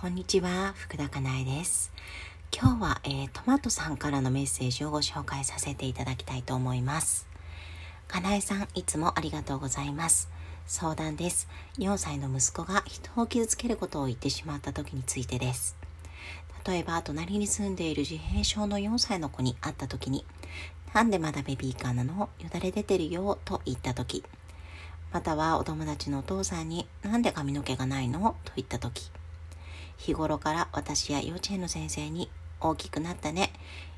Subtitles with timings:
[0.00, 1.92] こんにちは、福田かなえです。
[2.58, 7.28] 今日は、えートマトさんからのメッセージをご紹介させていただきたいと思います。
[8.08, 10.30] かなえさん、いつもありがとうございます。
[10.66, 11.48] 相談です。
[11.76, 15.76] 4歳の息子が人を傷つけることを言ってしまった時についてです。
[16.66, 20.24] 例えば、隣に住んでいる自閉症の4歳の子に会った時に、
[20.94, 22.30] なんでまだベビーカーなの？
[22.38, 24.24] よだれ出てるよ、と言った時、
[25.12, 28.34] またはお友達のお父さんに、なんで髪の毛がないの？
[28.46, 29.10] と言った時、
[30.00, 33.52] 日頃から私や幼稚園の先生に大きくなったね、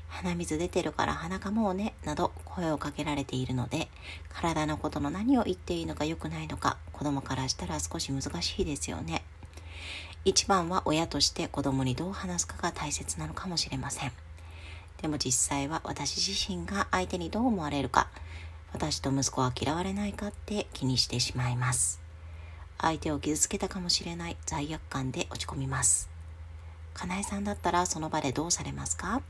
[0.09, 3.87] 鼻水出てるから鼻かもうね、など声をかけられているので、
[4.27, 9.23] 体のことの何を言っていいのか良くないのか、子供からしたら少し難しいですよね。
[10.25, 14.11] 一番は親として子供にどう話すかが大切なのかもしれません。
[15.01, 18.09] でも実際は私自身が相手にどう思われるか、
[18.73, 22.02] 私と息子は嫌われないかって気にしてしまいます。
[22.83, 26.09] 相手を傷つけたかもしれない罪悪感で落ち込みます。
[26.93, 29.21] かなえさんだったらその場でどうされますか？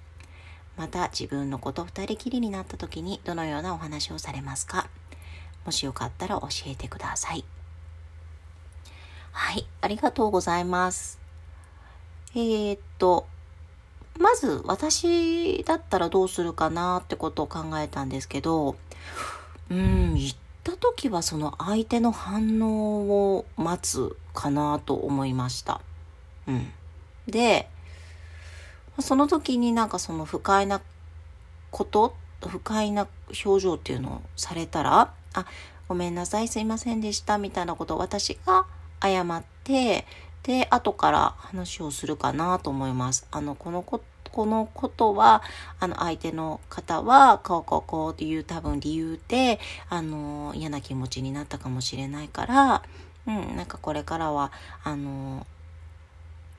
[0.75, 4.89] また自分のこと二人きりになった時にどのようなお話をされますか？
[5.65, 7.45] もしよかったら教えてください。
[9.31, 11.19] はい、ありがとうございます。
[12.35, 13.27] えー、っと、
[14.19, 18.75] まず私だったらどうするかなってことを考えたんですけど、
[19.69, 20.17] うん、
[20.71, 25.81] った時はその相手の反応を待つかなと思いました。
[26.47, 26.71] うん。
[27.27, 27.67] で、
[28.99, 30.81] その時になんかその不快な
[31.69, 32.15] こと、
[32.47, 33.07] 不快な
[33.45, 35.45] 表情っていうのをされたら、あ、
[35.89, 38.65] ごめんなさい、すいませんでした、みたいなことを私が
[39.01, 40.05] 謝って、
[40.43, 43.27] で、後から話をするかなと思います。
[43.31, 44.01] あの、このこ、
[44.33, 45.43] このことは、
[45.79, 49.59] あの、相手の方は、こうこうこうっていう多分理由で、
[49.89, 52.83] あの、嫌な気持ちになったかもしれないから、
[53.27, 54.51] うん、なんかこれからは、
[54.83, 55.45] あの、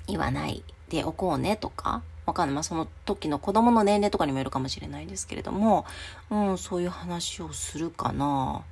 [0.06, 2.54] 言わないでおこうねとか、わかんない。
[2.54, 5.84] まあ、その時の子供の年齢とかにもよるかもしれないですけれども、
[6.30, 8.62] うん、そういう話をするかな、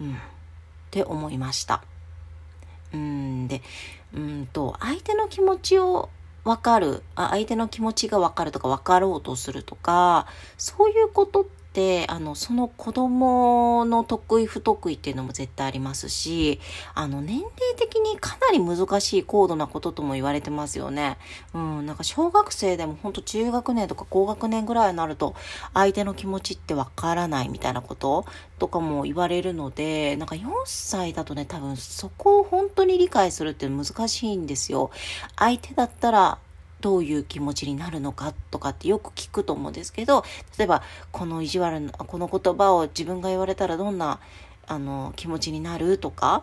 [0.00, 0.16] うん、っ
[0.90, 1.82] て思いました。
[2.94, 3.60] うん、で、
[4.14, 6.08] うんと、相手の気持ちを
[6.44, 10.26] わかる、あ相手の気持ちがわかるとかわかろうとするとか、
[10.58, 16.60] そういうことって、あの、その子供の得意不得意っていうのも絶対ありますし、
[16.94, 21.16] あの、年齢的にかなり難しい高度なこととも言われてますよね。
[21.54, 25.34] うん、なんか小学生でも本当中学年とか高学年ぐらいになると、
[25.74, 28.26] 相手の気持ちって分からないみたいなこと
[28.58, 34.90] とかも言われるので、なんか4歳だとね、多分そこを本当に理解するって難しいんですよ。
[35.36, 36.38] 相手だったら、
[36.82, 40.24] どういう気持ちになるのかとかってよく聞くと思うんですけど、
[40.58, 40.82] 例えば、
[41.12, 44.20] この意地悪な、この言葉を自分が言われたらどんな、
[44.66, 46.42] あの、気持ちになるとか、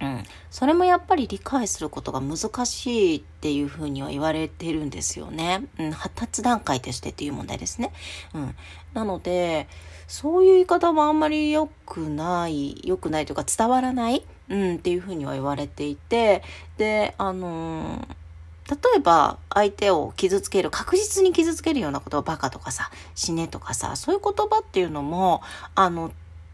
[0.00, 0.24] うん。
[0.50, 5.66] それもやっぱり理解することが難しいっていうふうには言われてるんですよね。
[5.78, 5.92] うん。
[5.92, 7.92] 発達段階としてっていう問題ですね。
[8.34, 8.56] うん。
[8.92, 9.68] なので、
[10.06, 16.42] そういう言い方もあんまり良くない、良くないというか伝わらない、うん、っていうふうには言われていて、
[16.76, 18.23] で、あのー
[18.70, 25.42] 例えば相手を傷つける、確実に傷つけるようなことをバカとかさ、死ねとかさ、そういう言葉っていうのも、
[25.74, 26.12] あの、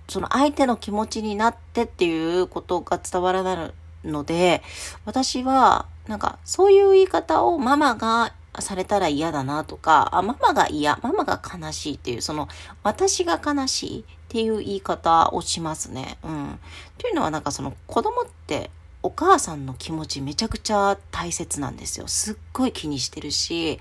[0.09, 3.73] その相手の気持ちになってっていうことが伝わらな
[4.05, 4.63] いので、
[5.05, 12.49] 私は、なんか、そういう言い方をママがされたら嫌だなとか、あ、ママが嫌、ママが悲しいっていう、その、
[12.83, 16.19] 私が悲しいっていう言い方をしますね。
[16.25, 16.59] うん。
[16.99, 18.71] というのはなんかその子供って、
[19.03, 22.07] お母さんの気持ちめちゃくちゃ大切なんですよ。
[22.07, 23.79] すっごい気にしてるし、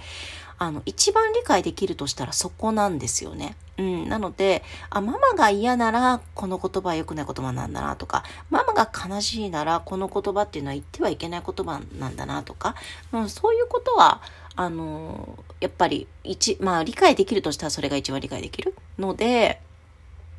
[0.57, 3.55] あの、一番理解できるとしたらそこなんですよね。
[3.77, 4.09] うん。
[4.09, 12.75] なので、あ、ママが嫌ならこの言葉は良くない言葉なんだなとか、ママが悲しいならこの言葉っていうのは言ってはいけない言葉なんだなとか、
[13.13, 14.21] うん、そういうことは、
[14.55, 19.61] あの、やっぱり一、まあ理解できるとしたらそれが一番理解できるので、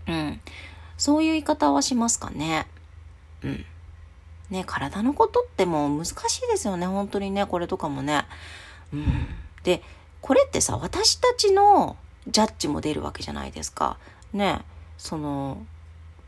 [0.06, 0.40] うん。
[0.98, 2.66] そういう言い方はしますかね。
[3.42, 3.64] うん。
[4.50, 8.24] ね、体のことってもう難しいですよね、本当にね、これとかもね。
[8.92, 9.28] うん。
[9.62, 9.82] で、
[10.20, 13.96] これってさ、私たちのジャッジも出るわけじゃないですか。
[14.32, 14.60] ね、
[14.98, 15.64] その、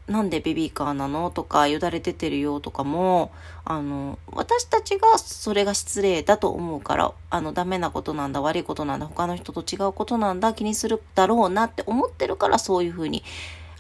[0.09, 3.31] なんでベビーカーなのとか、よだれ出てるよとかも、
[3.65, 13.23] あの、私たちがそれが失礼だと思うから、あの、ダメなことなんだ、悪いことなんだ、他の人と違うことなんだ、気にするだろうなって思ってるから、そういうふうに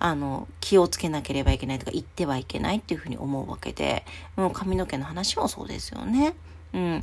[0.04, 4.04] あの、気をつけなければいけないとか言ってはいけないっていうふうに思うわけで、
[4.34, 6.34] もう髪の毛の話もそうですよね。
[6.74, 7.02] うん。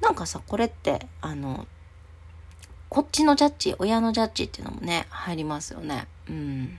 [0.00, 1.66] なんかさ、これって、あの、
[2.88, 6.06] こっちのジャッジ、親のジャッジっていうのもね、入りますよね。
[6.26, 6.78] うん。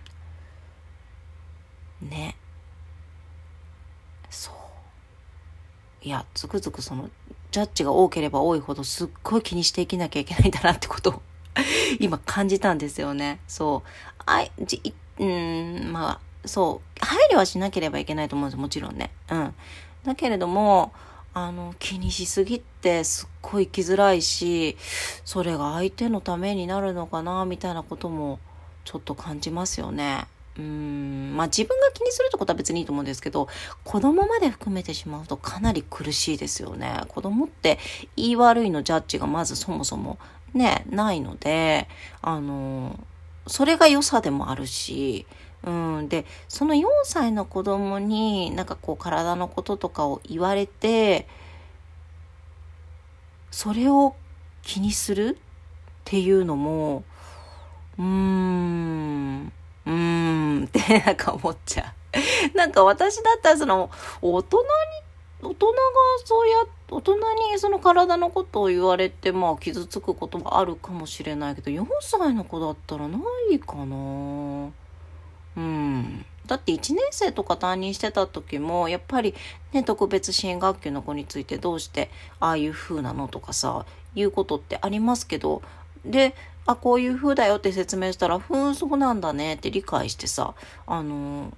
[2.02, 2.36] ね。
[4.32, 4.54] そう。
[6.02, 7.12] いや、つくづくその、
[7.52, 11.22] ジャッジが多ければ多いほどすっごい気にしていきなきゃいけないんだなってことを
[12.00, 13.40] 今感じたんですよね。
[13.48, 13.90] そう。
[14.26, 14.82] あい、じ、
[15.20, 17.06] うん、まあ、そう。
[17.06, 19.12] 配慮はしなければいけないと思うんですもちろんね。
[19.30, 19.54] うん。
[20.04, 20.92] だけれども、
[21.34, 24.78] あの、気にしすぎってすっごい生きづらいし、
[25.26, 28.40] それが相手のためになるのかな、みたいなことも
[28.86, 30.28] ちょっと感じますよね。
[30.58, 33.48] うん、まあ自分が気にするってことは別にいいと思うんですけど、
[33.84, 37.02] 子供まで含めてしまうとかなり苦しいですよね。
[37.08, 37.80] 子供って
[38.16, 40.20] 言い悪いのジャッジがまずそもそも
[40.54, 41.88] ね、ないので、
[42.22, 43.00] あの、
[43.48, 45.26] それが良さでもあるし、
[45.64, 51.28] うん、で、その4歳の子供になんかこう体のこととかを言われて、
[53.52, 54.16] それを
[54.62, 55.44] 気にするっ
[56.04, 57.04] ていうのも、
[57.98, 59.52] うーん、
[59.86, 61.94] うーんってなんか思っちゃ
[62.54, 62.58] う。
[62.58, 63.90] なんか私だったらその
[64.22, 64.66] 大人に、
[65.50, 65.74] 大人が
[66.26, 66.56] そうや、
[66.90, 67.18] 大人
[67.52, 73.20] にその体のことを言われてまあ傷つくこともあるかもしれないけど、4歳の子だったらな
[73.52, 74.72] いかな
[75.56, 76.26] うん。
[76.46, 79.34] だって1年生とか担任してた時もやっぱり
[79.72, 82.10] ね特別支援学級の子についてどうして
[82.40, 83.86] ああいう風なのとかさ
[84.16, 85.62] いうことってありますけど
[86.06, 86.36] で
[86.66, 90.54] あこういう風だよって説明したらふーんそうなんだねって理解してさ
[90.86, 91.52] あのな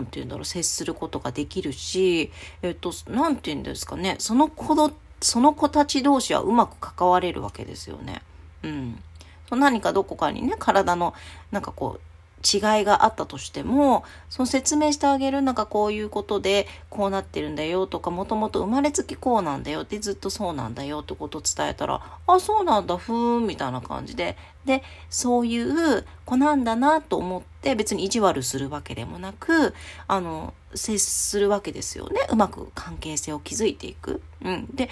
[0.00, 2.30] んて言うんだろう接することができるし
[2.62, 8.20] えっとなんて言うんですかねその子のその子たち同士はうまく関われるわけですよね。
[8.62, 9.02] うん。
[9.50, 11.14] 何かどこかにね体の
[11.50, 12.00] なんかこう
[12.44, 29.74] 違いがあったとしても、その説明してあげる、なんかこういうことでこうなってるんだよとか、もともと生まれつきこうなんだよってずっとそうなんだよってことを伝えたら、あ、そうなんだ、ふーん、みたいな感じで、で、そういう子なんだなと思って別に意地悪するわけでもなく、
[30.06, 32.26] あの、接するわけですよね。
[32.30, 34.22] うまく関係性を築いていく。
[34.42, 34.66] うん。
[34.74, 34.90] で、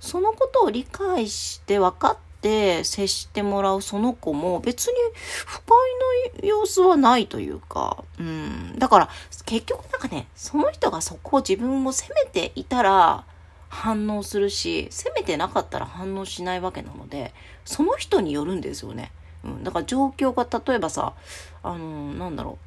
[0.00, 4.94] そのことを理解して分かってて接してもらうその子も別に
[5.46, 5.68] 不快
[6.40, 8.78] な様子はないというか、うん。
[8.78, 9.08] だから
[9.46, 13.24] 結局なんかね、その人がそこを自分を責めていたら
[13.68, 17.32] 反応するし、責めてなかったら反応しないわけなので、
[17.64, 19.12] その人によるんですよね。
[19.44, 19.64] うん。
[19.64, 21.14] だから状況が例えばさ、
[21.62, 22.58] あのなんだろ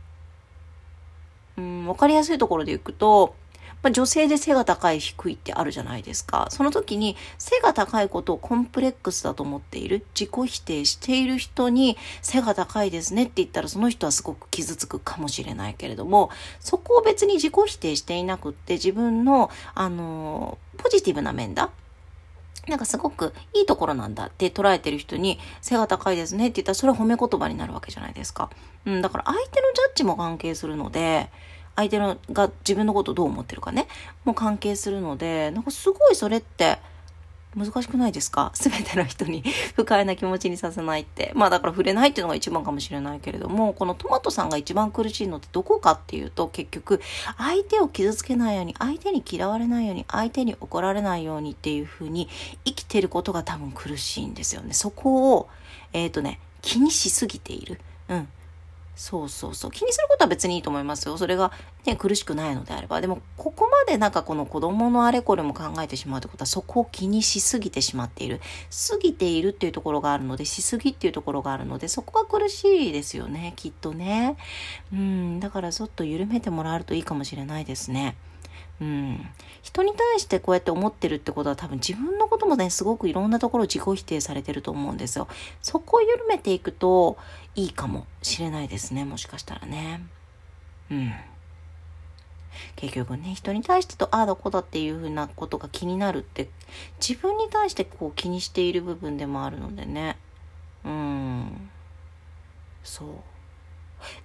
[1.57, 1.61] う。
[1.61, 3.35] うん、わかりやすいところでいくと、
[3.83, 6.47] まあ、女性で背が高い低いってあるじゃないですか。
[6.49, 16.29] その時に背が高いことをコンプレックスだと思っている、自己否定している人に背が高いですねって言ったらその人はすごく傷つくかもしれないけれども、
[16.59, 21.69] そこを別に自己否定していなくって自分の、あの、ポジティブな面だ。
[22.67, 28.49] なんかすごくいいところなんだって捉えてる人に背が高いですねって言ったらそれは褒め言葉になるわけじゃないですか。
[28.85, 31.29] うん、だから相手のジャッジも関係するので、
[31.75, 33.87] 相手のが自分のことどう思ってるかね、
[34.23, 36.79] もう関係するので、なんかすごいそれって
[37.55, 38.51] 難しくないですか？
[38.55, 39.43] すべての人に
[39.75, 41.31] 不快な気持ちにさせないって。
[41.35, 47.01] まあだから触れないっていうのが一番かもしれないけれども、このトマトさんが一番苦しいのってどこかっていうと、結局、
[47.37, 52.27] 相手を傷つけないように、相手に嫌われないように、相手に怒られないようにっていう風に
[52.65, 54.73] 生きてることが多分苦しいんですよね。
[54.73, 55.49] そこを、
[55.93, 57.79] えっ、ー、とね、気にしすぎている。
[58.09, 58.27] うん。
[58.95, 59.71] そうそうそう。
[59.71, 61.17] 気にすることは別にいいと思いますよ。
[61.17, 61.51] それが
[61.85, 63.01] ね、苦しくないのであれば。
[63.01, 68.39] でも、ここまでなんかこの子供のあれこれも考えてしまうってことは、そこを気にしすぎてしまっている。
[68.89, 74.37] 過ぎているっていうところがあるので、しすぎっていうところがあるので、そこが苦しいですよね、きっとね。
[74.93, 78.15] うん、だからちょっと緩めてもらえるといいかもしれないですね。
[78.81, 79.25] うん、
[79.61, 85.27] 人に対してこうやって思ってるってことは多分自分のこともねすごくいろんなところ自己否定されてると思うんですよ。
[85.61, 87.17] そこを緩めていくと
[87.55, 90.01] いいかもしれないですねもしかしたらね。
[90.91, 91.13] うん。
[92.75, 96.49] 結局ね人に対してとああだこだっていうふうなことが気になるって
[97.05, 100.17] 自分に対してこう気にしている部分でもあるのでね。
[100.83, 101.69] うん
[102.83, 103.07] そう。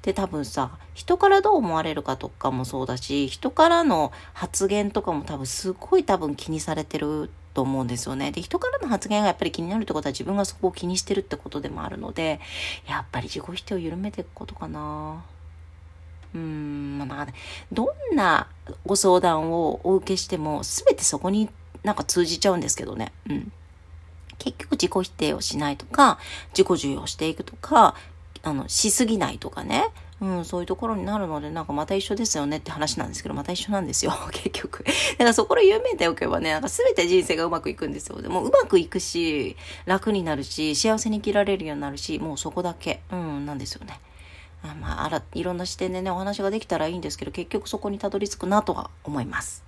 [0.02, 8.33] で多分さ人からどう思われるかとかもそうだし人からの発言とかも多分すごい多分気にされてると思うんですよね。
[8.33, 12.40] で人からの発言がやっぱり気になるってことは自分がそこを気にしてるってことでもあるので
[12.87, 15.25] やっぱり自己否定を緩めていくことかな。
[16.33, 17.26] うん、まあ、
[17.73, 18.47] どんな
[18.87, 21.50] ご相談をお受けしても全てそこに
[21.83, 23.12] なんか通じちゃうんですけどね。
[23.28, 23.52] うん。
[24.38, 26.19] 結局自己否定をしないとか、
[26.57, 27.95] 自己重要していくとか、
[28.42, 29.88] あの、しすぎないとかね。
[30.20, 34.84] うん、そういうところになるので、なんかまた一緒ですよねって話なんですけど、また一緒なんですよ、 結局。
[34.84, 38.20] だからそこで夢でおけばね、なんか全て人生がうまくいくんですよ。
[38.20, 43.98] でもうまくいくし、楽になるし、幸せに生きられるようになるし、もうそこだけ、うん、なんですよね。
[44.62, 49.64] あまあ、あら、いろんな視点でね、お話ができたらいいんですけど、結局そこにたどり着くなとは思います。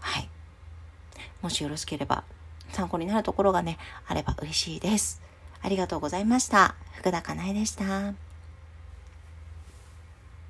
[0.00, 0.28] はい。
[1.40, 2.24] もしよろしければ
[2.72, 5.22] 参考になるところがね、あれば嬉しいです。
[5.62, 6.74] ありがとうございました。
[6.94, 8.25] 福田かなえでした。